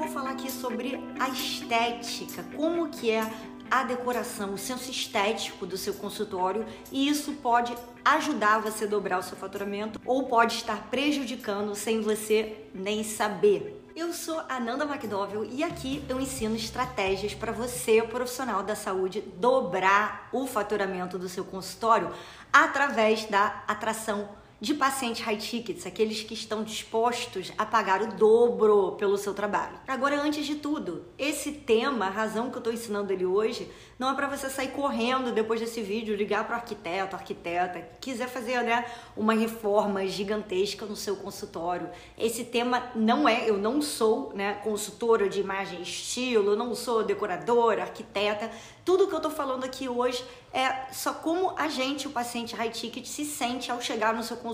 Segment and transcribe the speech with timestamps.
[0.00, 3.30] vou falar aqui sobre a estética, como que é
[3.70, 9.18] a decoração, o senso estético do seu consultório e isso pode ajudar você a dobrar
[9.18, 13.76] o seu faturamento ou pode estar prejudicando sem você nem saber.
[13.94, 19.20] Eu sou a Nanda McDowell e aqui eu ensino estratégias para você, profissional da saúde,
[19.20, 22.10] dobrar o faturamento do seu consultório
[22.50, 24.30] através da atração
[24.60, 29.78] de pacientes high tickets, aqueles que estão dispostos a pagar o dobro pelo seu trabalho.
[29.88, 34.10] Agora, antes de tudo, esse tema, a razão que eu estou ensinando ele hoje, não
[34.10, 38.62] é para você sair correndo depois desse vídeo, ligar para o arquiteto, arquiteta, quiser fazer
[38.62, 38.84] né,
[39.16, 41.88] uma reforma gigantesca no seu consultório.
[42.18, 46.74] Esse tema não é, eu não sou né, consultora de imagem e estilo, eu não
[46.74, 48.50] sou decoradora, arquiteta.
[48.84, 52.70] Tudo que eu estou falando aqui hoje é só como a gente, o paciente high
[52.70, 54.49] ticket, se sente ao chegar no seu consultório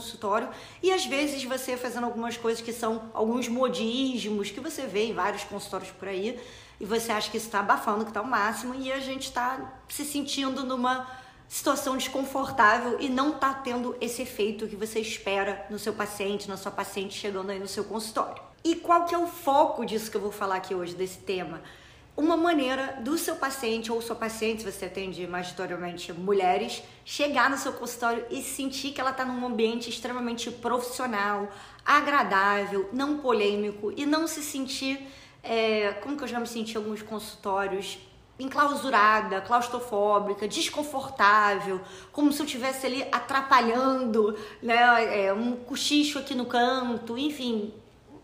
[0.82, 5.12] e às vezes você fazendo algumas coisas que são alguns modismos que você vê em
[5.12, 6.38] vários consultórios por aí
[6.80, 10.04] e você acha que está abafando, que está o máximo e a gente está se
[10.04, 11.06] sentindo numa
[11.48, 16.56] situação desconfortável e não está tendo esse efeito que você espera no seu paciente, na
[16.56, 18.42] sua paciente chegando aí no seu consultório.
[18.64, 21.62] E qual que é o foco disso que eu vou falar aqui hoje, desse tema?
[22.16, 27.58] Uma maneira do seu paciente ou sua paciente, se você atende majoritariamente mulheres, chegar no
[27.58, 31.48] seu consultório e sentir que ela está num ambiente extremamente profissional,
[31.84, 35.06] agradável, não polêmico e não se sentir,
[35.42, 37.98] é, como que eu já me senti em alguns consultórios,
[38.38, 41.80] enclausurada, claustrofóbica, desconfortável,
[42.12, 47.72] como se eu estivesse ali atrapalhando, né, é, um cochicho aqui no canto, enfim,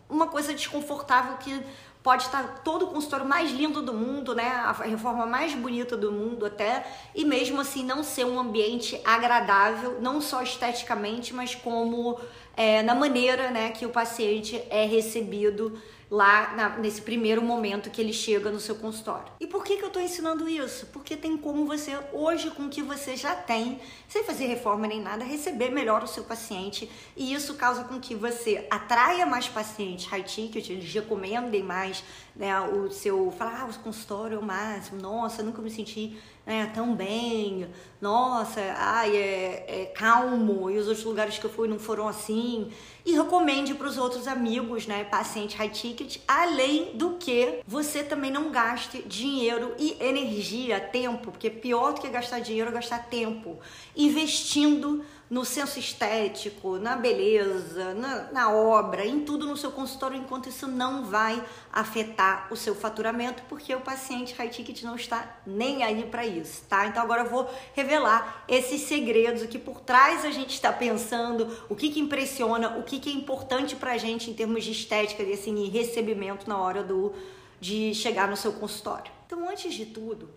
[0.08, 1.62] uma coisa desconfortável que
[2.02, 4.48] pode estar todo o consultório mais lindo do mundo, né?
[4.48, 10.00] A reforma mais bonita do mundo até, e mesmo assim não ser um ambiente agradável,
[10.00, 12.18] não só esteticamente, mas como
[12.56, 15.80] é, na maneira né, que o paciente é recebido
[16.12, 19.32] lá na, nesse primeiro momento que ele chega no seu consultório.
[19.40, 20.84] E por que, que eu estou ensinando isso?
[20.92, 25.00] Porque tem como você, hoje, com o que você já tem, sem fazer reforma nem
[25.00, 26.90] nada, receber melhor o seu paciente.
[27.16, 32.04] E isso causa com que você atraia mais pacientes high ticket, eles recomendem mais
[32.36, 33.30] né, o seu.
[33.30, 37.68] Falar, ah, o consultório é o máximo, nossa, nunca me senti né, tão bem,
[38.00, 42.70] nossa, ai, é, é calmo, e os outros lugares que eu fui não foram assim.
[43.04, 48.30] E recomende para os outros amigos, né, paciente high ticket, além do que você também
[48.30, 53.58] não gaste dinheiro e energia, tempo, porque pior do que gastar dinheiro é gastar tempo,
[53.96, 60.50] investindo no senso estético, na beleza, na, na, obra, em tudo no seu consultório, enquanto
[60.50, 65.82] isso não vai afetar o seu faturamento, porque o paciente high ticket não está nem
[65.82, 66.86] aí para isso, tá?
[66.86, 71.50] Então agora eu vou revelar esses segredos, o que por trás a gente está pensando,
[71.66, 74.72] o que que impressiona, o que que é importante para a gente em termos de
[74.72, 77.10] estética e assim, recebimento na hora do
[77.58, 79.10] de chegar no seu consultório.
[79.24, 80.28] Então, antes de tudo,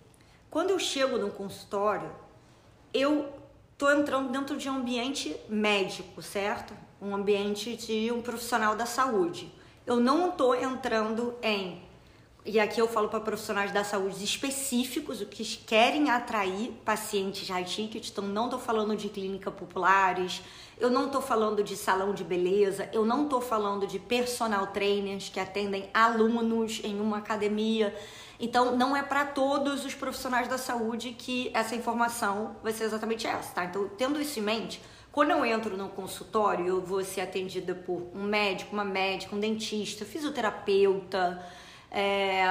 [0.50, 2.09] quando eu chego no consultório,
[2.94, 3.44] eu
[3.78, 6.74] tô entrando dentro de um ambiente médico, certo?
[7.02, 9.52] Um ambiente de um profissional da saúde.
[9.86, 11.84] Eu não tô entrando em
[12.47, 17.63] e aqui eu falo para profissionais da saúde específicos, o que querem atrair pacientes high
[17.63, 20.44] ticket, então não estou falando de clínica populares,
[20.80, 25.28] eu não estou falando de salão de beleza, eu não estou falando de personal trainers
[25.28, 27.96] que atendem alunos em uma academia.
[28.40, 33.25] Então, não é para todos os profissionais da saúde que essa informação vai ser exatamente
[33.25, 33.66] essa, tá?
[33.66, 34.81] Então, tendo isso em mente,
[35.12, 39.40] quando eu entro no consultório, eu vou ser atendida por um médico, uma médica, um
[39.40, 41.41] dentista, fisioterapeuta,
[41.90, 42.44] é,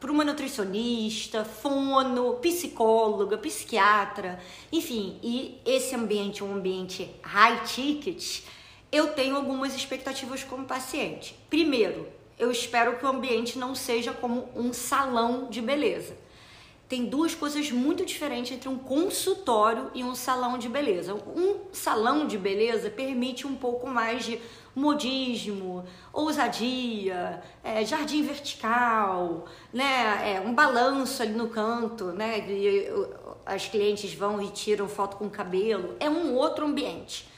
[0.00, 4.40] por uma nutricionista, fono, psicóloga, psiquiatra,
[4.72, 8.42] enfim, e esse ambiente, um ambiente high ticket,
[8.90, 11.36] eu tenho algumas expectativas como paciente.
[11.48, 12.08] Primeiro,
[12.40, 16.16] eu espero que o ambiente não seja como um salão de beleza.
[16.88, 21.14] Tem duas coisas muito diferentes entre um consultório e um salão de beleza.
[21.14, 24.40] Um salão de beleza permite um pouco mais de
[24.74, 32.88] modismo, ousadia, é, jardim vertical, né, é, um balanço ali no canto, né, e,
[33.46, 35.94] as clientes vão e tiram foto com o cabelo.
[36.00, 37.28] É um outro ambiente.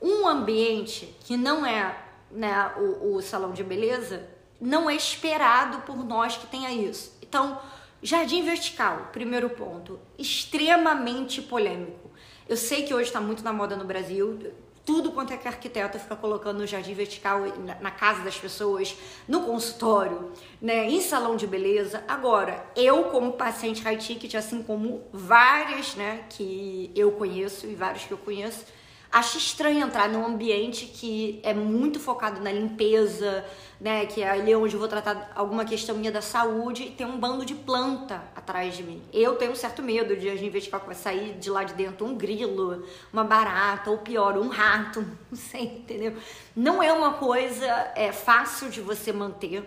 [0.00, 1.96] Um ambiente que não é
[2.30, 7.16] né, o, o salão de beleza não é esperado por nós que tenha isso.
[7.22, 7.58] Então,
[8.02, 12.10] jardim vertical, primeiro ponto, extremamente polêmico.
[12.48, 14.52] Eu sei que hoje está muito na moda no Brasil,
[14.84, 17.42] tudo quanto é que arquiteto fica colocando no jardim vertical,
[17.80, 18.96] na, casa das pessoas,
[19.28, 22.02] no consultório, né, em salão de beleza.
[22.08, 28.04] Agora, eu como paciente high ticket, assim como várias, né, que eu conheço e vários
[28.04, 28.64] que eu conheço,
[29.12, 33.44] Acho estranho entrar num ambiente que é muito focado na limpeza,
[33.80, 34.06] né?
[34.06, 37.18] Que é ali onde eu vou tratar alguma questão minha da saúde e tem um
[37.18, 39.02] bando de planta atrás de mim.
[39.12, 42.14] Eu tenho um certo medo de investigar que vai sair de lá de dentro um
[42.14, 46.16] grilo, uma barata, ou pior, um rato, não sei, entendeu?
[46.54, 47.66] Não é uma coisa
[47.96, 49.64] é, fácil de você manter.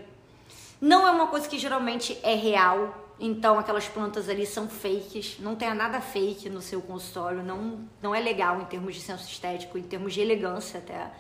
[0.79, 5.55] Não é uma coisa que geralmente é real, então aquelas plantas ali são fakes, não
[5.55, 9.77] tem nada fake no seu consultório, não, não é legal em termos de senso estético,
[9.77, 11.11] em termos de elegância até.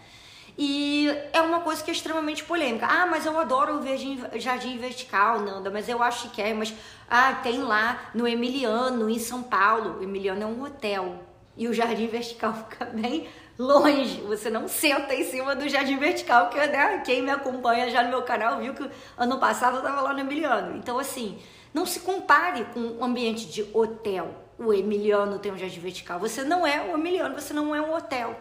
[0.57, 2.85] E é uma coisa que é extremamente polêmica.
[2.85, 6.73] Ah, mas eu adoro o jardim, jardim vertical, Nanda, mas eu acho que é, mas
[7.09, 9.99] ah, tem lá no Emiliano, em São Paulo.
[9.99, 11.23] O Emiliano é um hotel.
[11.57, 14.21] E o jardim vertical fica bem longe.
[14.21, 18.09] Você não senta em cima do jardim vertical, que né, quem me acompanha já no
[18.09, 18.87] meu canal viu que
[19.17, 20.77] ano passado eu tava lá no Emiliano.
[20.77, 21.39] Então, assim,
[21.73, 24.33] não se compare com um ambiente de hotel.
[24.57, 26.19] O Emiliano tem um jardim vertical.
[26.19, 28.39] Você não é o Emiliano, você não é um hotel.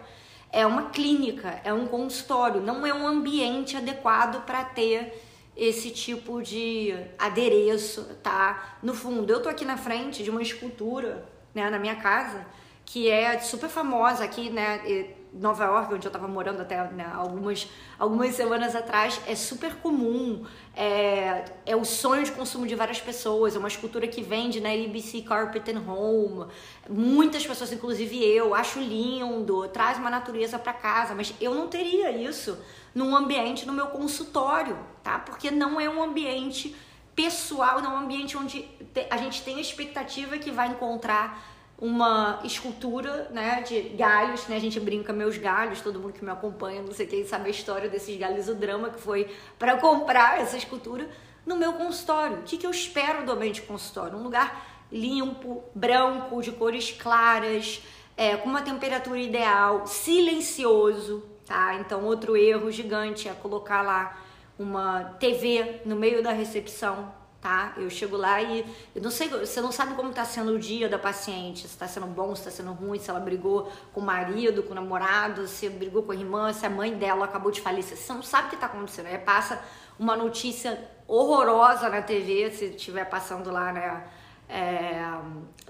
[0.50, 5.18] É uma clínica, é um consultório, não é um ambiente adequado para ter
[5.56, 8.76] esse tipo de adereço, tá?
[8.82, 12.46] No fundo, eu tô aqui na frente de uma escultura, né, na minha casa,
[12.84, 15.14] que é super famosa aqui, né?
[15.32, 17.66] Nova York, onde eu estava morando até né, algumas,
[17.98, 20.44] algumas semanas atrás, é super comum,
[20.76, 24.70] é, é o sonho de consumo de várias pessoas, é uma escultura que vende na
[24.70, 26.46] ABC Carpet and Home,
[26.88, 32.10] muitas pessoas, inclusive eu, acho lindo, traz uma natureza para casa, mas eu não teria
[32.10, 32.58] isso
[32.94, 35.18] num ambiente no meu consultório, tá?
[35.18, 36.76] Porque não é um ambiente
[37.14, 38.68] pessoal, não é um ambiente onde
[39.10, 44.60] a gente tem a expectativa que vai encontrar uma escultura, né, de galhos, né, a
[44.60, 47.88] gente brinca meus galhos, todo mundo que me acompanha, não sei quem sabe a história
[47.88, 49.28] desses galhos, o drama que foi
[49.58, 51.08] para comprar essa escultura
[51.44, 52.38] no meu consultório.
[52.38, 54.16] O que, que eu espero do ambiente consultório?
[54.16, 57.82] Um lugar limpo, branco, de cores claras,
[58.16, 61.74] é, com uma temperatura ideal, silencioso, tá?
[61.76, 64.18] Então, outro erro gigante é colocar lá
[64.58, 67.12] uma TV no meio da recepção,
[67.42, 67.72] tá?
[67.76, 70.88] Eu chego lá e eu não sei, você não sabe como está sendo o dia
[70.88, 74.04] da paciente, se está sendo bom, se está sendo ruim, se ela brigou com o
[74.04, 77.60] marido, com o namorado, se brigou com a irmã, se a mãe dela acabou de
[77.60, 77.98] falecer.
[77.98, 79.06] Você não sabe o que está acontecendo.
[79.06, 79.60] Aí passa
[79.98, 84.04] uma notícia horrorosa na TV, se estiver passando lá, né?
[84.54, 85.18] É,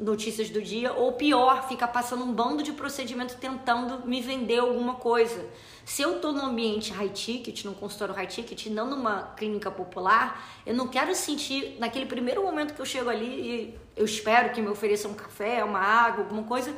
[0.01, 4.95] notícias do dia, ou pior, fica passando um bando de procedimento tentando me vender alguma
[4.95, 5.49] coisa.
[5.85, 10.45] Se eu estou num ambiente high ticket, num consultório high ticket, não numa clínica popular,
[10.67, 14.61] eu não quero sentir, naquele primeiro momento que eu chego ali e eu espero que
[14.61, 16.75] me ofereçam um café, uma água, alguma coisa,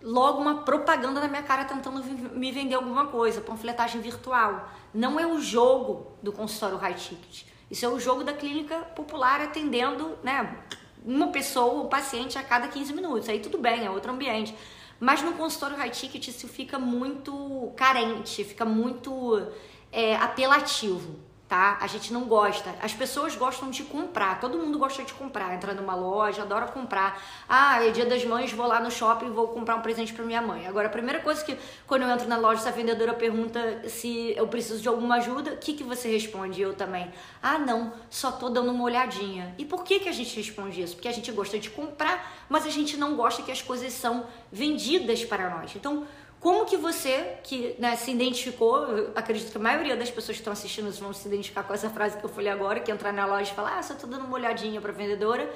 [0.00, 2.02] logo uma propaganda na minha cara tentando
[2.34, 4.66] me vender alguma coisa, panfletagem virtual.
[4.94, 7.42] Não é o jogo do consultório high ticket.
[7.70, 10.56] Isso é o jogo da clínica popular atendendo, né,
[11.04, 13.28] uma pessoa, um paciente a cada 15 minutos.
[13.28, 14.54] Aí tudo bem, é outro ambiente.
[14.98, 19.46] Mas no consultório high ticket isso fica muito carente, fica muito
[19.92, 21.78] é, apelativo tá?
[21.80, 22.74] A gente não gosta.
[22.82, 25.54] As pessoas gostam de comprar, todo mundo gosta de comprar.
[25.54, 27.22] Entra numa loja, adora comprar.
[27.48, 30.24] Ah, é dia das mães, vou lá no shopping e vou comprar um presente para
[30.24, 30.66] minha mãe.
[30.66, 31.56] Agora, a primeira coisa que
[31.86, 35.56] quando eu entro na loja, essa vendedora pergunta se eu preciso de alguma ajuda, o
[35.58, 36.60] que, que você responde?
[36.60, 37.08] Eu também.
[37.40, 39.54] Ah, não, só tô dando uma olhadinha.
[39.56, 40.96] E por que, que a gente responde isso?
[40.96, 44.26] Porque a gente gosta de comprar, mas a gente não gosta que as coisas são
[44.50, 45.76] vendidas para nós.
[45.76, 46.04] Então,
[46.44, 50.52] como que você, que né, se identificou, acredito que a maioria das pessoas que estão
[50.52, 53.50] assistindo vão se identificar com essa frase que eu falei agora, que entrar na loja
[53.50, 55.50] e falar, ah, só tô dando uma olhadinha para vendedora.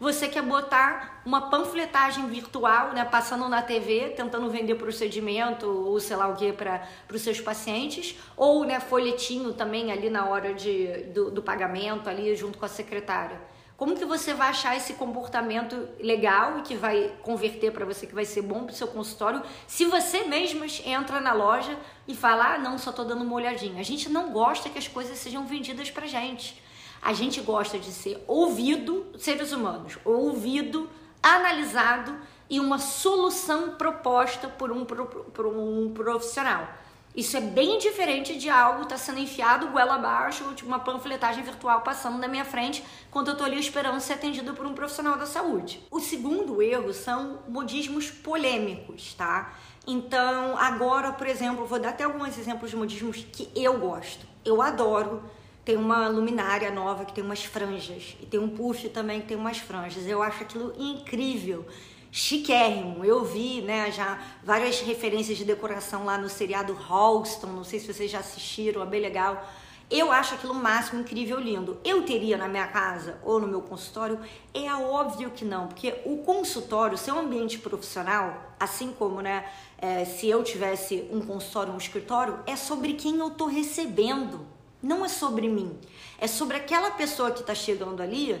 [0.00, 6.16] Você quer botar uma panfletagem virtual, né, passando na TV, tentando vender procedimento ou sei
[6.16, 11.04] lá o que para os seus pacientes, ou né, folhetinho também ali na hora de,
[11.14, 13.40] do, do pagamento, ali junto com a secretária.
[13.82, 18.14] Como que você vai achar esse comportamento legal e que vai converter para você, que
[18.14, 22.54] vai ser bom para o seu consultório, se você mesmo entra na loja e fala,
[22.54, 23.80] ah, não, só estou dando uma olhadinha.
[23.80, 26.62] A gente não gosta que as coisas sejam vendidas para gente.
[27.02, 30.88] A gente gosta de ser ouvido, seres humanos, ouvido,
[31.20, 32.16] analisado
[32.48, 36.68] e uma solução proposta por um, por um profissional.
[37.14, 41.82] Isso é bem diferente de algo tá sendo enfiado goela abaixo, tipo uma panfletagem virtual
[41.82, 45.26] passando na minha frente, quando eu estou ali esperando ser atendido por um profissional da
[45.26, 45.82] saúde.
[45.90, 49.52] O segundo erro são modismos polêmicos, tá?
[49.86, 54.26] Então, agora, por exemplo, vou dar até alguns exemplos de modismos que eu gosto.
[54.44, 55.22] Eu adoro.
[55.64, 58.16] Tem uma luminária nova que tem umas franjas.
[58.20, 60.06] E tem um puff também que tem umas franjas.
[60.06, 61.66] Eu acho aquilo incrível
[62.12, 63.02] chiquérrimo.
[63.02, 67.92] Eu vi, né, já várias referências de decoração lá no seriado Halston, não sei se
[67.92, 69.42] vocês já assistiram, é bem legal.
[69.90, 71.78] Eu acho aquilo máximo, incrível, lindo.
[71.84, 74.18] Eu teria na minha casa ou no meu consultório?
[74.54, 79.44] É óbvio que não, porque o consultório, seu ambiente profissional, assim como, né,
[79.78, 84.46] é, se eu tivesse um consultório, um escritório, é sobre quem eu tô recebendo.
[84.82, 85.78] Não é sobre mim.
[86.18, 88.40] É sobre aquela pessoa que está chegando ali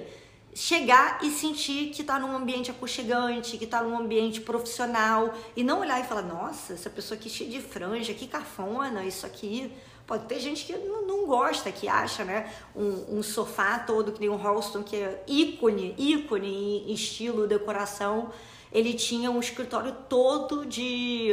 [0.54, 5.80] chegar e sentir que está num ambiente aconchegante, que está num ambiente profissional e não
[5.80, 9.72] olhar e falar, nossa, essa pessoa aqui cheia de franja, que cafona, isso aqui.
[10.06, 14.20] Pode ter gente que não, não gosta, que acha, né, um, um, sofá todo que
[14.20, 18.30] nem um Halston, que é ícone, ícone em estilo, decoração.
[18.70, 21.32] Ele tinha um escritório todo de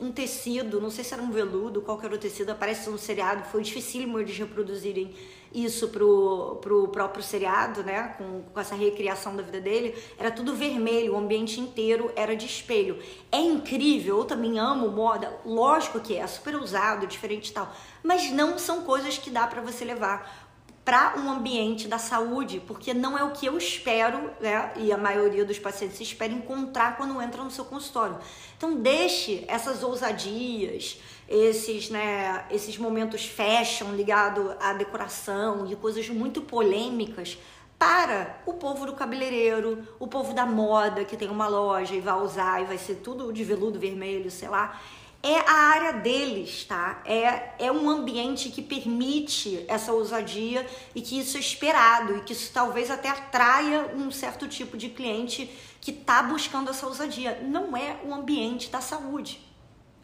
[0.00, 2.98] um, um tecido, não sei se era um veludo, qual era o tecido, aparece no
[2.98, 5.14] seriado, foi dificílimo eles reproduzirem
[5.54, 8.14] isso pro, pro próprio seriado, né?
[8.18, 12.44] Com, com essa recriação da vida dele, era tudo vermelho, o ambiente inteiro era de
[12.44, 12.98] espelho.
[13.30, 18.30] É incrível, eu também amo moda, lógico que é, super usado, diferente e tal, mas
[18.30, 20.44] não são coisas que dá para você levar
[20.84, 24.70] para um ambiente da saúde, porque não é o que eu espero, né?
[24.76, 28.18] E a maioria dos pacientes espera encontrar quando entra no seu consultório.
[28.56, 36.42] Então deixe essas ousadias, esses, né, esses momentos fashion ligado à decoração e coisas muito
[36.42, 37.38] polêmicas
[37.78, 42.20] para o povo do cabeleireiro, o povo da moda que tem uma loja e vai
[42.20, 44.80] usar e vai ser tudo de veludo vermelho, sei lá
[45.24, 47.00] é a área deles, tá?
[47.06, 52.34] É, é um ambiente que permite essa ousadia e que isso é esperado e que
[52.34, 55.50] isso talvez até atraia um certo tipo de cliente
[55.80, 57.40] que está buscando essa ousadia.
[57.42, 59.40] Não é o ambiente da saúde.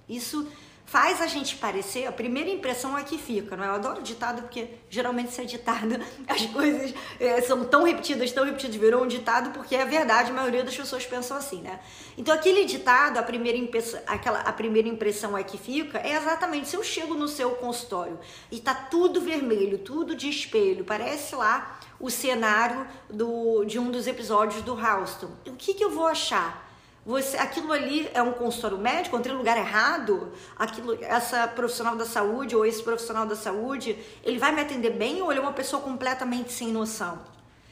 [0.08, 0.48] Isso
[0.90, 3.68] faz a gente parecer, a primeira impressão é que fica, não é?
[3.68, 8.44] Eu adoro ditado porque geralmente se é ditado, as coisas é, são tão repetidas, tão
[8.44, 11.78] repetidas, virou um ditado porque é verdade, a maioria das pessoas pensam assim, né?
[12.18, 16.68] Então aquele ditado, a primeira impressão, aquela, a primeira impressão é que fica, é exatamente
[16.68, 18.18] se eu chego no seu consultório
[18.50, 24.08] e tá tudo vermelho, tudo de espelho, parece lá o cenário do, de um dos
[24.08, 25.30] episódios do Houston.
[25.46, 26.68] O que, que eu vou achar?
[27.04, 32.04] Você, aquilo ali é um consultório médico, entrei no lugar errado, aquilo, essa profissional da
[32.04, 35.52] saúde ou esse profissional da saúde, ele vai me atender bem ou ele é uma
[35.52, 37.18] pessoa completamente sem noção?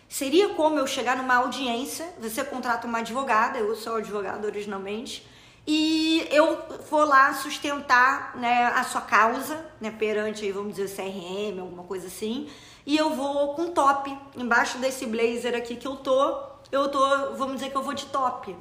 [0.09, 5.29] Seria como eu chegar numa audiência, você contrata uma advogada, eu sou advogada originalmente,
[5.67, 6.59] e eu
[6.89, 12.49] vou lá sustentar né, a sua causa, né, perante, vamos dizer, CRM, alguma coisa assim,
[12.87, 16.41] e eu vou com top, embaixo desse blazer aqui que eu tô,
[16.73, 18.57] eu tô, vamos dizer que eu vou de top.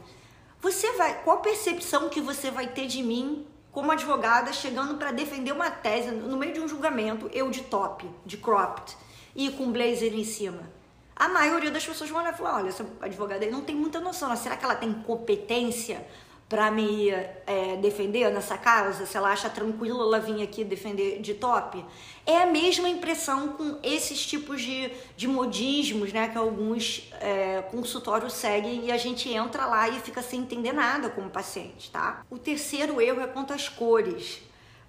[0.67, 5.53] Você vai, qual percepção que você vai ter de mim como advogada chegando para defender
[5.53, 8.97] uma tese no meio de um julgamento, eu de top, de cropped
[9.33, 10.69] e com blazer em cima?
[11.15, 14.01] A maioria das pessoas vão olhar e falar: olha, essa advogada aí não tem muita
[14.01, 16.05] noção, será que ela tem competência
[16.49, 21.33] para me é, defender nessa causa, se ela acha tranquilo ela vir aqui defender de
[21.33, 21.83] top.
[22.25, 28.33] É a mesma impressão com esses tipos de, de modismos, né, que alguns é, consultórios
[28.33, 32.25] seguem e a gente entra lá e fica sem entender nada como paciente, tá?
[32.29, 34.41] O terceiro erro é quanto às cores.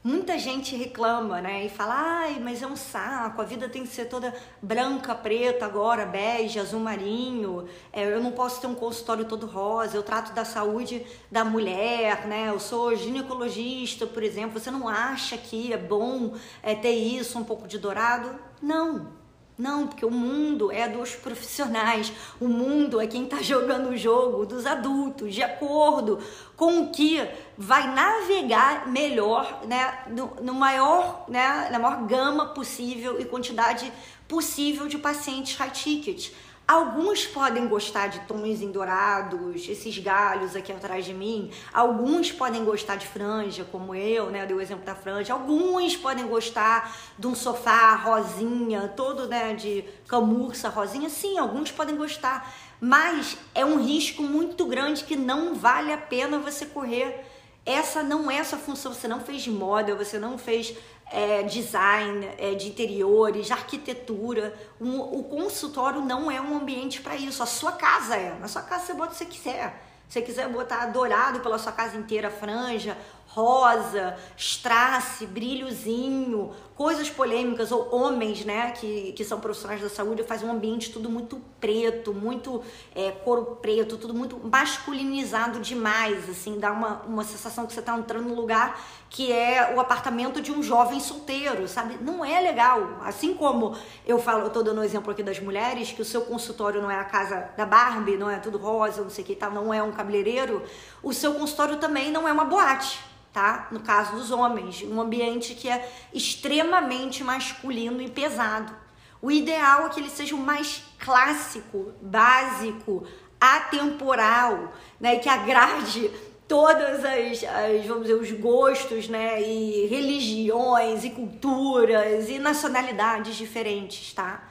[0.09, 1.67] Muita gente reclama, né?
[1.67, 5.67] E fala, ai, mas é um saco, a vida tem que ser toda branca, preta
[5.67, 10.33] agora, bege, azul marinho, é, eu não posso ter um consultório todo rosa, eu trato
[10.33, 12.49] da saúde da mulher, né?
[12.49, 17.45] Eu sou ginecologista, por exemplo, você não acha que é bom é, ter isso, um
[17.45, 18.35] pouco de dourado?
[18.63, 19.18] Não,
[19.59, 24.47] não, porque o mundo é dos profissionais, o mundo é quem está jogando o jogo
[24.47, 26.21] dos adultos, de acordo
[26.57, 27.21] com o que
[27.57, 33.93] vai navegar melhor, né, no, no maior, né, na maior gama possível e quantidade
[34.29, 36.31] possível de pacientes high ticket.
[36.69, 41.51] Alguns podem gostar de tons em dourados, esses galhos aqui atrás de mim.
[41.73, 44.43] Alguns podem gostar de franja, como eu, né?
[44.43, 45.33] Eu dei o exemplo da franja.
[45.33, 51.09] Alguns podem gostar de um sofá rosinha, todo né, de camurça rosinha.
[51.09, 52.55] Sim, alguns podem gostar.
[52.79, 57.25] Mas é um risco muito grande que não vale a pena você correr.
[57.65, 58.93] Essa não é a sua função.
[58.93, 60.77] Você não fez moda, você não fez
[61.11, 64.55] é, design é, de interiores, arquitetura.
[64.81, 67.43] Um, o consultório não é um ambiente para isso.
[67.43, 68.39] A sua casa é.
[68.39, 69.85] Na sua casa você bota o que você quiser.
[70.09, 72.97] Se você quiser botar dourado pela sua casa inteira, franja,
[73.27, 80.45] rosa, strass, brilhozinho, coisas polêmicas, ou homens, né, que, que são profissionais da saúde, faz
[80.45, 82.63] um ambiente tudo muito preto, muito
[82.95, 87.99] é, couro preto, tudo muito masculinizado demais, assim, dá uma, uma sensação que você está
[87.99, 88.81] entrando num lugar
[89.11, 91.99] que é o apartamento de um jovem solteiro, sabe?
[92.01, 93.01] Não é legal.
[93.03, 96.21] Assim como eu falo, eu tô dando um exemplo aqui das mulheres, que o seu
[96.21, 99.35] consultório não é a casa da Barbie, não é tudo rosa, não sei o que
[99.35, 100.63] tal, não é um cabeleireiro,
[101.03, 103.01] o seu consultório também não é uma boate
[103.39, 103.69] tá?
[103.71, 108.75] No caso dos homens, um ambiente que é extremamente masculino e pesado.
[109.23, 113.07] O ideal é que ele seja o mais clássico, básico,
[113.41, 115.21] atemporal, né?
[115.21, 116.11] Que agrade
[116.49, 119.41] todas as, as, vamos dizer, os gostos, né?
[119.41, 124.49] E religiões, e culturas, e nacionalidades diferentes, tá?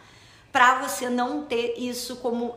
[0.50, 2.56] Para você não ter isso como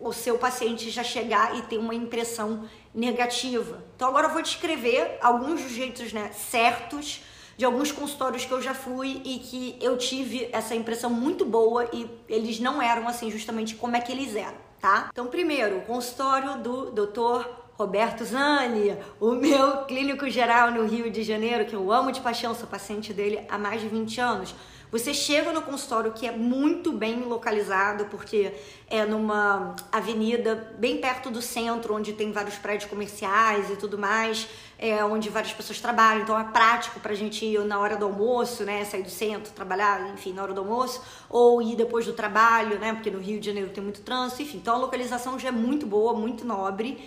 [0.00, 2.64] o seu paciente já chegar e ter uma impressão
[2.94, 3.84] negativa.
[3.94, 7.22] Então agora eu vou descrever alguns jeitos né, certos
[7.56, 11.86] de alguns consultórios que eu já fui e que eu tive essa impressão muito boa
[11.92, 15.10] e eles não eram assim justamente como é que eles eram, tá?
[15.12, 17.46] Então primeiro, o consultório do Dr.
[17.74, 22.54] Roberto Zani, o meu clínico geral no Rio de Janeiro, que eu amo de paixão,
[22.54, 24.54] sou paciente dele há mais de 20 anos.
[24.90, 28.52] Você chega no consultório que é muito bem localizado, porque
[28.88, 34.48] é numa avenida bem perto do centro, onde tem vários prédios comerciais e tudo mais,
[34.76, 36.22] é, onde várias pessoas trabalham.
[36.22, 38.84] Então é prático para a gente ir na hora do almoço, né?
[38.84, 42.92] Sair do centro, trabalhar, enfim, na hora do almoço, ou ir depois do trabalho, né?
[42.92, 44.56] Porque no Rio de Janeiro tem muito trânsito, enfim.
[44.56, 46.98] Então a localização já é muito boa, muito nobre.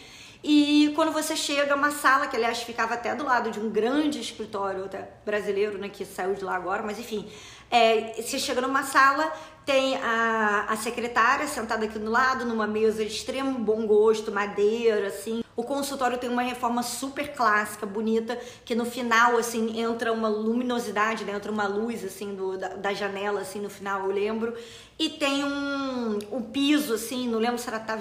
[0.44, 4.20] E quando você chega, uma sala que aliás ficava até do lado de um grande
[4.20, 4.90] escritório
[5.26, 7.30] brasileiro, né, que saiu de lá agora, mas enfim,
[7.72, 9.32] é, você chega numa sala,
[9.66, 15.08] tem a, a secretária sentada aqui do lado, numa mesa de extremo bom gosto, madeira,
[15.08, 15.44] assim.
[15.56, 21.24] O consultório tem uma reforma super clássica, bonita, que no final, assim, entra uma luminosidade,
[21.24, 21.34] né?
[21.34, 24.54] entra uma luz, assim, do, da, da janela, assim, no final, eu lembro.
[25.00, 27.96] E tem um, um piso, assim, não lembro se era tá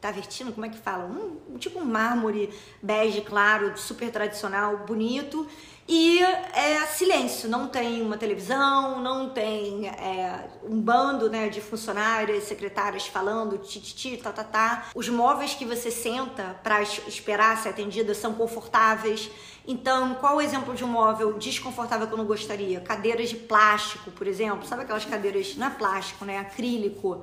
[0.00, 1.04] tavertino, como é que fala?
[1.04, 2.50] Um, tipo um mármore
[2.82, 5.46] bege claro, super tradicional, bonito.
[5.92, 12.44] E é silêncio, não tem uma televisão, não tem é, um bando né, de funcionárias,
[12.44, 14.86] secretárias falando tititi, tá, tá, tá.
[14.94, 19.32] Os móveis que você senta para esperar ser atendida são confortáveis.
[19.66, 22.80] Então, qual o exemplo de um móvel desconfortável que eu não gostaria?
[22.80, 24.64] Cadeiras de plástico, por exemplo.
[24.68, 26.38] Sabe aquelas cadeiras, não é plástico, né?
[26.38, 27.20] Acrílico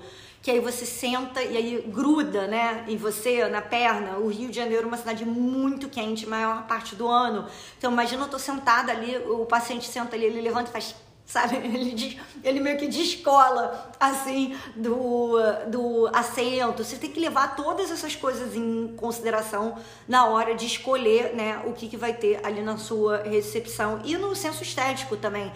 [0.48, 4.18] que aí você senta e aí gruda, né, em você, na perna.
[4.18, 7.48] O Rio de Janeiro é uma cidade muito quente, maior parte do ano.
[7.78, 10.96] Então, imagina eu tô sentada ali, o paciente senta ali, ele levanta e faz
[11.28, 11.58] sabe?
[11.68, 15.36] Ele, ele meio que descola, assim, do,
[15.68, 16.86] do assento.
[16.86, 19.78] Você tem que levar todas essas coisas em consideração
[20.08, 24.00] na hora de escolher, né, o que, que vai ter ali na sua recepção.
[24.06, 25.52] E no senso estético também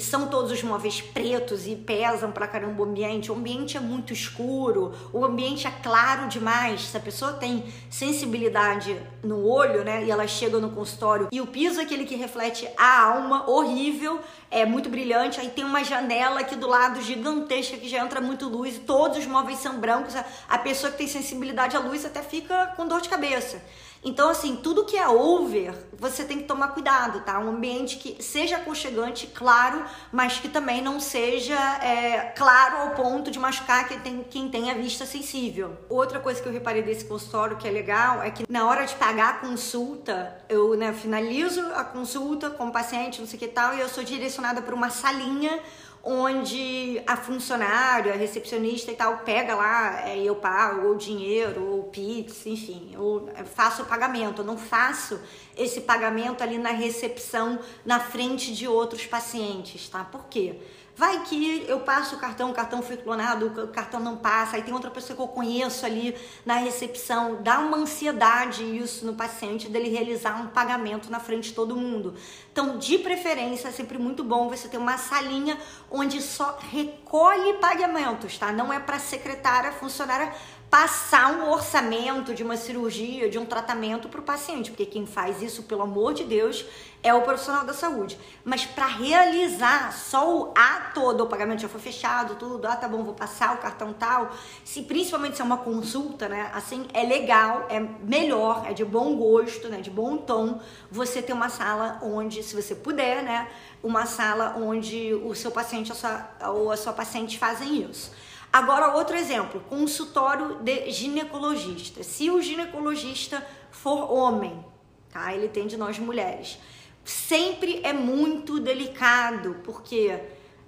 [0.00, 3.30] são todos os móveis pretos e pesam pra caramba o ambiente.
[3.30, 6.82] O ambiente é muito escuro, o ambiente é claro demais.
[6.88, 11.46] Se a pessoa tem sensibilidade no olho, né, e ela chega no consultório e o
[11.46, 15.40] piso é aquele que reflete a alma, horrível, é muito brilhante.
[15.40, 19.18] Aí tem uma janela aqui do lado gigantesca que já entra muito luz e todos
[19.18, 20.14] os móveis são brancos.
[20.48, 23.62] A pessoa que tem sensibilidade à luz até fica com dor de cabeça.
[24.04, 27.38] Então, assim, tudo que é over, você tem que tomar cuidado, tá?
[27.38, 33.30] Um ambiente que seja aconchegante, claro, mas que também não seja é, claro ao ponto
[33.30, 35.76] de machucar quem tem, quem tem a vista sensível.
[35.88, 38.94] Outra coisa que eu reparei desse consultório que é legal é que na hora de
[38.96, 43.48] pagar a consulta, eu né, finalizo a consulta com o paciente, não sei o que
[43.48, 45.58] tal, e eu sou direcionada para uma salinha
[46.04, 51.84] onde a funcionária, a recepcionista e tal, pega lá, é, eu pago, ou dinheiro, ou
[51.84, 54.42] Pix, enfim, eu faço o pagamento.
[54.42, 55.18] Eu não faço
[55.56, 60.04] esse pagamento ali na recepção, na frente de outros pacientes, tá?
[60.04, 60.56] Por quê?
[60.96, 64.62] Vai que eu passo o cartão, o cartão foi clonado, o cartão não passa, aí
[64.62, 67.42] tem outra pessoa que eu conheço ali na recepção.
[67.42, 72.14] Dá uma ansiedade isso no paciente dele realizar um pagamento na frente de todo mundo.
[72.52, 75.58] Então, de preferência, é sempre muito bom você ter uma salinha
[75.90, 78.52] onde só recolhe pagamentos, tá?
[78.52, 80.32] Não é para secretária, funcionária
[80.74, 85.40] passar um orçamento de uma cirurgia, de um tratamento para o paciente, porque quem faz
[85.40, 86.66] isso, pelo amor de Deus,
[87.00, 88.18] é o profissional da saúde.
[88.44, 93.04] Mas para realizar só o ato do pagamento já foi fechado, tudo, ah, tá bom,
[93.04, 94.32] vou passar o cartão tal.
[94.64, 96.50] Se principalmente se é uma consulta, né?
[96.52, 99.80] Assim, é legal, é melhor, é de bom gosto, né?
[99.80, 100.60] De bom tom,
[100.90, 103.48] você ter uma sala onde, se você puder, né?
[103.80, 108.10] Uma sala onde o seu paciente a sua, ou a sua paciente fazem isso.
[108.54, 112.04] Agora, outro exemplo: consultório de ginecologista.
[112.04, 114.64] Se o ginecologista for homem,
[115.12, 115.34] tá?
[115.34, 116.56] Ele tem de nós mulheres.
[117.04, 120.20] Sempre é muito delicado, porque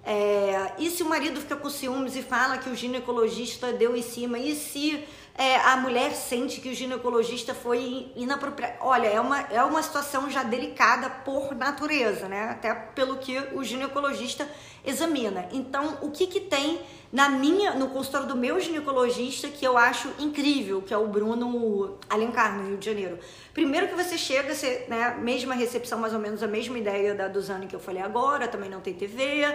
[0.03, 4.01] é, e se o marido fica com ciúmes e fala que o ginecologista deu em
[4.01, 4.37] cima?
[4.37, 5.05] E se
[5.37, 8.77] é, a mulher sente que o ginecologista foi inapropriado.
[8.81, 12.49] Olha, é uma, é uma situação já delicada por natureza, né?
[12.49, 14.49] Até pelo que o ginecologista
[14.87, 15.47] examina.
[15.51, 16.79] Então, o que que tem
[17.11, 21.97] na minha, no consultório do meu ginecologista que eu acho incrível, que é o Bruno
[22.09, 23.17] Alencar, no Rio de Janeiro.
[23.53, 27.27] Primeiro que você chega, você, né, mesma recepção, mais ou menos a mesma ideia da
[27.27, 29.45] Duzane que eu falei agora, também não tem TV,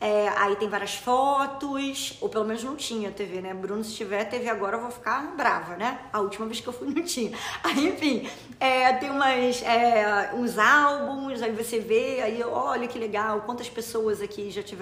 [0.00, 3.54] é, aí tem várias fotos, ou pelo menos não tinha TV, né?
[3.54, 6.00] Bruno, se tiver TV agora, eu vou ficar brava, né?
[6.12, 7.30] A última vez que eu fui não tinha.
[7.62, 8.28] Aí, enfim,
[8.58, 14.20] é, tem umas, é, uns álbuns, aí você vê, aí olha que legal, quantas pessoas
[14.20, 14.81] aqui já tiveram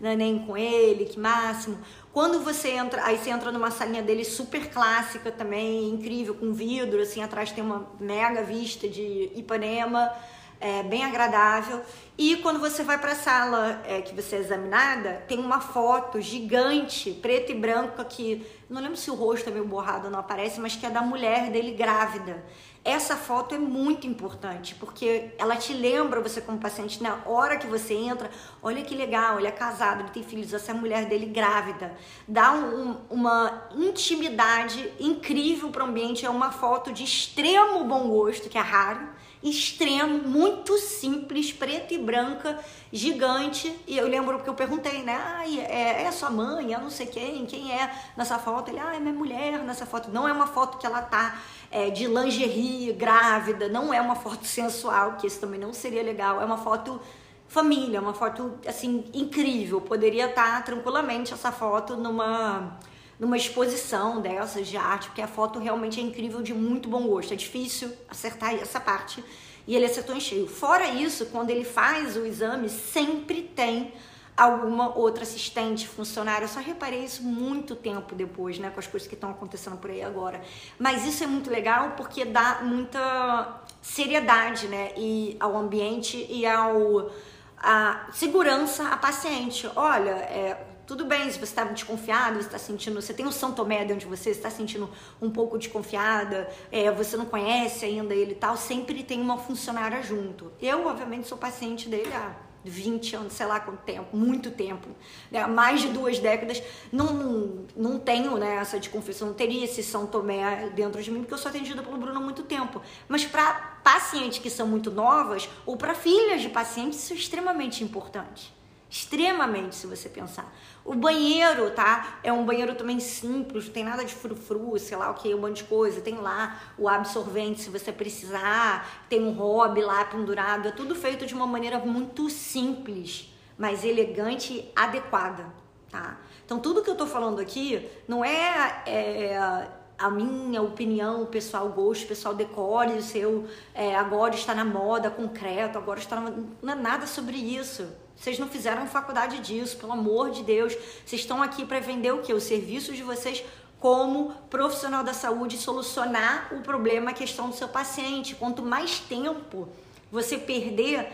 [0.00, 1.78] neném com ele, que máximo.
[2.12, 7.00] Quando você entra, aí você entra numa salinha dele super clássica também, incrível, com vidro,
[7.00, 10.12] assim, atrás tem uma mega vista de Ipanema,
[10.60, 11.82] é, bem agradável.
[12.18, 16.20] E quando você vai para a sala é, que você é examinada, tem uma foto
[16.20, 20.20] gigante, preta e branca, que não lembro se o rosto é meio borrado ou não
[20.20, 22.42] aparece, mas que é da mulher dele grávida.
[22.86, 27.66] Essa foto é muito importante, porque ela te lembra você como paciente na hora que
[27.66, 28.30] você entra,
[28.62, 31.92] olha que legal, ele é casado, ele tem filhos, essa mulher dele grávida.
[32.28, 38.48] Dá um, uma intimidade incrível para o ambiente, é uma foto de extremo bom gosto,
[38.48, 39.08] que é raro,
[39.42, 42.58] extremo, muito simples, preta e branca,
[42.92, 43.74] gigante.
[43.86, 45.14] E eu lembro que eu perguntei, né?
[45.14, 48.70] Ah, é, é sua mãe, é não sei quem, quem é nessa foto?
[48.70, 50.10] Ele, ah, é minha mulher nessa foto.
[50.10, 51.38] Não é uma foto que ela tá
[51.70, 56.40] é, de lingerie, grávida, não é uma foto sensual, que isso também não seria legal,
[56.40, 57.00] é uma foto
[57.48, 59.80] família, uma foto assim incrível.
[59.80, 62.78] Poderia estar tranquilamente essa foto numa
[63.18, 67.32] numa exposição dessas de arte, porque a foto realmente é incrível de muito bom gosto.
[67.32, 69.24] É difícil acertar essa parte
[69.66, 70.46] e ele acertou em cheio.
[70.46, 73.92] Fora isso, quando ele faz o exame, sempre tem
[74.36, 76.44] alguma outra assistente, funcionário.
[76.44, 79.90] Eu só reparei isso muito tempo depois, né, com as coisas que estão acontecendo por
[79.90, 80.42] aí agora.
[80.78, 87.10] Mas isso é muito legal porque dá muita seriedade, né, e ao ambiente e ao
[87.58, 89.68] a segurança a paciente.
[89.74, 93.52] Olha, é, tudo bem, se você está desconfiado, você está sentindo, você tem o São
[93.52, 94.88] Tomé dentro de você, está sentindo
[95.20, 100.00] um pouco desconfiada, é, você não conhece ainda ele e tal, sempre tem uma funcionária
[100.02, 100.52] junto.
[100.62, 104.88] Eu, obviamente, sou paciente dele há 20 anos, sei lá quanto tempo, muito tempo,
[105.30, 105.44] né?
[105.46, 110.06] mais de duas décadas, não, não, não tenho né, essa desconfiança, não teria esse São
[110.06, 112.80] Tomé dentro de mim, porque eu sou atendida pelo Bruno há muito tempo.
[113.08, 117.82] Mas para pacientes que são muito novas, ou para filhas de pacientes, isso é extremamente
[117.82, 118.54] importante.
[118.88, 120.52] Extremamente, se você pensar.
[120.84, 122.18] O banheiro, tá?
[122.22, 125.40] É um banheiro também simples, não tem nada de frufru, sei lá o que, um
[125.40, 126.00] monte de coisa.
[126.00, 130.68] Tem lá o absorvente se você precisar, tem um hobby lá pendurado.
[130.68, 135.46] É tudo feito de uma maneira muito simples, mas elegante e adequada,
[135.90, 136.18] tá?
[136.44, 139.68] Então, tudo que eu tô falando aqui não é, é
[139.98, 144.64] a minha opinião, o pessoal gosto, o pessoal decore, o seu é, agora está na
[144.64, 146.30] moda concreto, agora está na...
[146.62, 148.05] não é nada sobre isso.
[148.16, 150.74] Vocês não fizeram faculdade disso, pelo amor de Deus.
[151.04, 152.32] Vocês estão aqui para vender o que?
[152.32, 153.44] Os serviços de vocês
[153.78, 158.34] como profissional da saúde, solucionar o problema, a questão do seu paciente.
[158.34, 159.68] Quanto mais tempo
[160.10, 161.12] você perder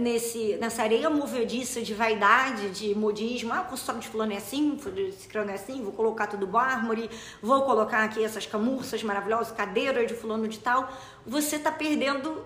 [0.00, 4.78] nesse, nessa areia movediça de vaidade, de modismo, ah, o consultório de fulano é assim,
[5.08, 7.08] esse crânio é assim, vou colocar tudo mármore,
[7.40, 10.92] vou colocar aqui essas camurças maravilhosas, cadeira de fulano de tal,
[11.26, 12.44] você está perdendo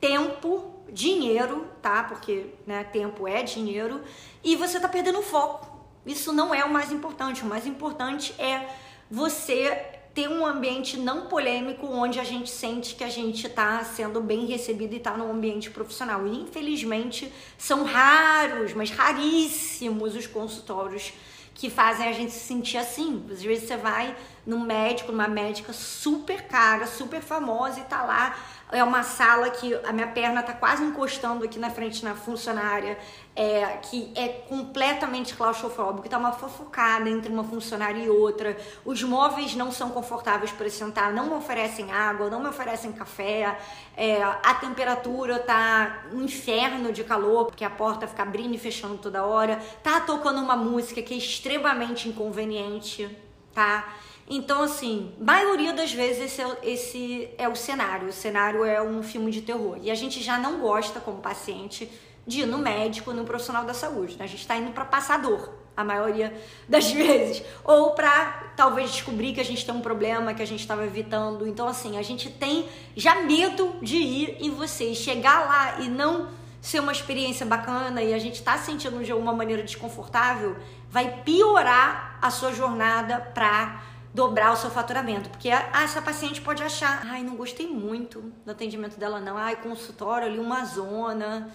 [0.00, 2.04] tempo, dinheiro, tá?
[2.04, 4.00] Porque né, tempo é dinheiro,
[4.42, 5.76] e você está perdendo foco.
[6.04, 7.42] Isso não é o mais importante.
[7.42, 8.68] O mais importante é
[9.10, 14.20] você ter um ambiente não polêmico onde a gente sente que a gente está sendo
[14.20, 16.26] bem recebido e está no ambiente profissional.
[16.26, 21.12] E infelizmente são raros, mas raríssimos os consultórios
[21.52, 23.26] que fazem a gente se sentir assim.
[23.30, 28.36] Às vezes você vai num médico, numa médica super cara, super famosa e tá lá
[28.72, 32.98] é uma sala que a minha perna tá quase encostando aqui na frente na funcionária,
[33.34, 38.56] é, que é completamente claustrofóbico, tá uma fofocada entre uma funcionária e outra.
[38.84, 43.56] Os móveis não são confortáveis para sentar, não me oferecem água, não me oferecem café.
[43.96, 48.98] É, a temperatura tá um inferno de calor, porque a porta fica abrindo e fechando
[48.98, 49.60] toda hora.
[49.82, 53.08] Tá tocando uma música que é extremamente inconveniente,
[53.54, 53.84] tá?
[54.28, 58.08] Então, assim, maioria das vezes esse é, esse é o cenário.
[58.08, 59.78] O cenário é um filme de terror.
[59.80, 61.88] E a gente já não gosta, como paciente,
[62.26, 64.16] de ir no médico, no profissional da saúde.
[64.16, 64.24] Né?
[64.24, 66.34] A gente está indo para passador, a maioria
[66.68, 67.44] das vezes.
[67.62, 71.46] Ou para talvez descobrir que a gente tem um problema que a gente estava evitando.
[71.46, 74.90] Então, assim, a gente tem já medo de ir em você.
[74.90, 76.28] E chegar lá e não
[76.60, 80.56] ser uma experiência bacana e a gente está sentindo de alguma maneira desconfortável,
[80.90, 83.80] vai piorar a sua jornada para
[84.16, 88.50] dobrar o seu faturamento, porque ah, essa paciente pode achar, ai, não gostei muito do
[88.50, 91.54] atendimento dela não, ai, consultório ali uma zona,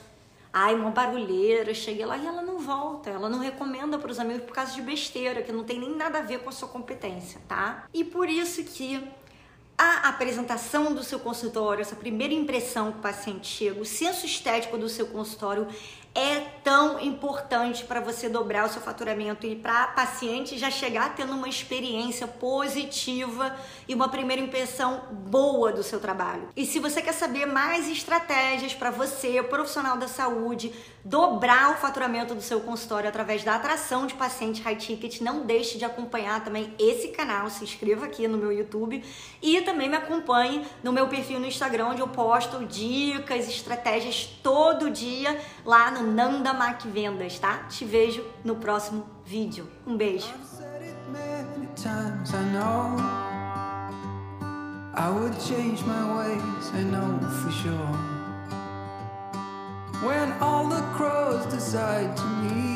[0.53, 4.43] ai, uma barulheira, cheguei lá e ela não volta, ela não recomenda para os amigos
[4.43, 7.41] por causa de besteira, que não tem nem nada a ver com a sua competência,
[7.47, 7.85] tá?
[7.91, 9.09] E por isso que
[9.75, 14.77] a apresentação do seu consultório, essa primeira impressão que o paciente chega, o senso estético
[14.77, 15.67] do seu consultório
[16.13, 21.15] é tão importante para você dobrar o seu faturamento e para a paciente já chegar
[21.15, 23.55] tendo uma experiência positiva
[23.87, 26.49] e uma primeira impressão boa do seu trabalho.
[26.55, 32.35] E se você quer saber mais estratégias para você, profissional da saúde, dobrar o faturamento
[32.35, 36.73] do seu consultório através da atração de paciente high ticket, não deixe de acompanhar também
[36.77, 39.03] esse canal, se inscreva aqui no meu YouTube
[39.41, 44.89] e também me acompanhe no meu perfil no Instagram, onde eu posto dicas, estratégias todo
[44.89, 47.65] dia lá no Nanda Mac Vendas, tá?
[47.69, 49.67] Te vejo no próximo vídeo.
[49.85, 50.33] Um beijo.
[54.93, 57.97] I would change my ways, I know for sure.
[60.03, 62.70] When all the crows decide to meet